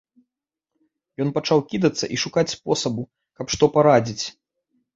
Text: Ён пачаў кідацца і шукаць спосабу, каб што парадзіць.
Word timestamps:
Ён 1.25 1.29
пачаў 1.35 1.59
кідацца 1.75 2.05
і 2.17 2.19
шукаць 2.23 2.47
спосабу, 2.55 3.07
каб 3.39 3.47
што 3.57 3.73
парадзіць. 3.79 4.25